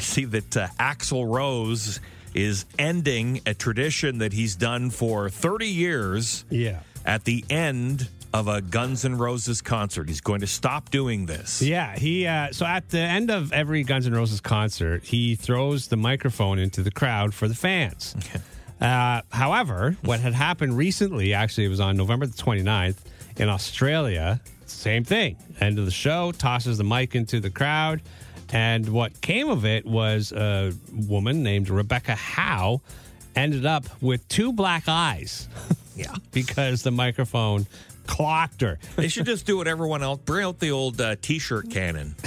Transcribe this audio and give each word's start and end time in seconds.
see 0.00 0.24
that 0.26 0.56
uh, 0.56 0.66
Axl 0.78 1.26
Rose 1.32 2.00
is 2.34 2.64
ending 2.78 3.40
a 3.46 3.54
tradition 3.54 4.18
that 4.18 4.32
he's 4.32 4.56
done 4.56 4.90
for 4.90 5.28
30 5.30 5.66
years 5.66 6.44
Yeah. 6.50 6.80
at 7.04 7.24
the 7.24 7.44
end 7.50 8.08
of 8.32 8.46
a 8.46 8.60
Guns 8.60 9.04
N' 9.04 9.18
Roses 9.18 9.60
concert. 9.60 10.06
He's 10.08 10.20
going 10.20 10.40
to 10.42 10.46
stop 10.46 10.90
doing 10.90 11.26
this. 11.26 11.60
Yeah, 11.60 11.96
he. 11.98 12.28
Uh, 12.28 12.52
so 12.52 12.64
at 12.64 12.88
the 12.88 13.00
end 13.00 13.28
of 13.30 13.52
every 13.52 13.82
Guns 13.82 14.06
N' 14.06 14.14
Roses 14.14 14.40
concert, 14.40 15.02
he 15.02 15.34
throws 15.34 15.88
the 15.88 15.96
microphone 15.96 16.60
into 16.60 16.82
the 16.84 16.92
crowd 16.92 17.34
for 17.34 17.48
the 17.48 17.56
fans. 17.56 18.14
Uh, 18.80 19.22
however, 19.30 19.96
what 20.02 20.20
had 20.20 20.32
happened 20.32 20.76
recently, 20.76 21.34
actually, 21.34 21.64
it 21.64 21.68
was 21.70 21.80
on 21.80 21.96
November 21.96 22.26
the 22.26 22.40
29th 22.40 22.98
in 23.36 23.48
Australia. 23.48 24.40
Same 24.70 25.04
thing. 25.04 25.36
End 25.60 25.78
of 25.78 25.84
the 25.84 25.90
show, 25.90 26.32
tosses 26.32 26.78
the 26.78 26.84
mic 26.84 27.14
into 27.14 27.40
the 27.40 27.50
crowd. 27.50 28.00
And 28.52 28.88
what 28.88 29.20
came 29.20 29.48
of 29.48 29.64
it 29.64 29.86
was 29.86 30.32
a 30.32 30.72
woman 30.92 31.42
named 31.42 31.68
Rebecca 31.70 32.14
Howe 32.14 32.80
ended 33.36 33.64
up 33.66 33.84
with 34.02 34.26
two 34.28 34.52
black 34.52 34.84
eyes 34.88 35.48
Yeah. 35.96 36.14
because 36.32 36.82
the 36.82 36.90
microphone 36.90 37.66
clocked 38.06 38.60
her. 38.62 38.78
They 38.96 39.06
should 39.08 39.26
just 39.26 39.46
do 39.46 39.56
what 39.58 39.68
everyone 39.68 40.02
else. 40.02 40.20
Bring 40.24 40.44
out 40.46 40.58
the 40.58 40.70
old 40.72 41.00
uh, 41.00 41.14
T-shirt 41.20 41.70
cannon. 41.70 42.16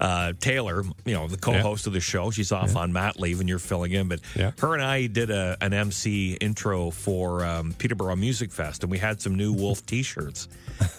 Uh, 0.00 0.32
Taylor, 0.38 0.82
you 1.04 1.14
know 1.14 1.26
the 1.28 1.36
co-host 1.36 1.86
of 1.86 1.92
the 1.92 2.00
show, 2.00 2.30
she's 2.30 2.52
off 2.52 2.76
on 2.76 2.92
mat 2.92 3.18
leave, 3.18 3.40
and 3.40 3.48
you're 3.48 3.58
filling 3.58 3.92
in. 3.92 4.08
But 4.08 4.20
Yeah. 4.34 4.52
her 4.60 4.74
and 4.74 4.82
I 4.82 5.06
did 5.06 5.30
a, 5.30 5.56
an 5.60 5.72
MC 5.72 6.34
intro 6.40 6.90
for 6.90 7.44
um, 7.44 7.72
Peterborough 7.78 8.16
Music 8.16 8.52
Fest, 8.52 8.82
and 8.82 8.90
we 8.90 8.98
had 8.98 9.20
some 9.20 9.34
new 9.34 9.52
Wolf 9.52 9.84
T-shirts, 9.86 10.48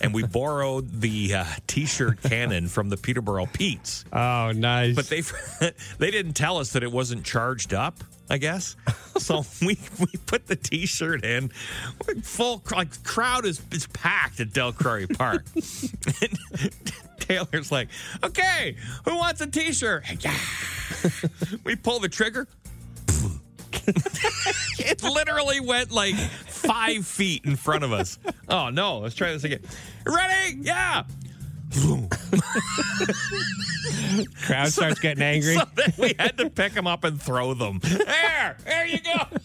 and 0.01 0.13
we 0.13 0.23
borrowed 0.23 1.01
the 1.01 1.33
uh, 1.35 1.45
T-shirt 1.67 2.21
cannon 2.23 2.67
from 2.67 2.89
the 2.89 2.97
Peterborough 2.97 3.45
Petes. 3.47 4.05
Oh, 4.11 4.51
nice. 4.55 4.95
But 4.95 5.07
they 5.07 5.21
they 5.99 6.11
didn't 6.11 6.33
tell 6.33 6.57
us 6.57 6.71
that 6.73 6.83
it 6.83 6.91
wasn't 6.91 7.23
charged 7.23 7.73
up. 7.73 7.95
I 8.29 8.37
guess 8.39 8.75
so. 9.19 9.45
We 9.61 9.77
we 10.01 10.07
put 10.25 10.47
the 10.47 10.57
T-shirt 10.57 11.23
in, 11.23 11.47
full 12.23 12.61
like 12.75 13.01
crowd 13.05 13.45
is 13.45 13.61
is 13.71 13.87
packed 13.87 14.41
at 14.41 14.51
Del 14.51 14.73
Crary 14.73 15.07
Park. 15.07 15.45
Taylor's 17.27 17.71
like, 17.71 17.89
"Okay, 18.23 18.75
who 19.05 19.15
wants 19.17 19.41
a 19.41 19.47
T-shirt?" 19.47 20.03
Yeah. 20.23 20.37
we 21.63 21.75
pull 21.75 21.99
the 21.99 22.09
trigger. 22.09 22.47
it 24.79 25.03
literally 25.03 25.59
went 25.59 25.91
like 25.91 26.15
five 26.15 27.05
feet 27.05 27.45
in 27.45 27.55
front 27.55 27.83
of 27.83 27.91
us. 27.93 28.17
Oh 28.49 28.69
no! 28.69 28.99
Let's 28.99 29.15
try 29.15 29.31
this 29.31 29.43
again. 29.43 29.61
Ready? 30.05 30.57
Yeah. 30.61 31.03
crowd 34.41 34.69
starts 34.69 34.99
getting 34.99 35.23
angry. 35.23 35.55
So 35.55 35.65
we 35.97 36.15
had 36.17 36.37
to 36.37 36.49
pick 36.49 36.73
them 36.73 36.87
up 36.87 37.03
and 37.03 37.21
throw 37.21 37.53
them. 37.53 37.79
There, 37.81 38.57
there 38.65 38.85
you 38.85 38.99
go. 38.99 39.37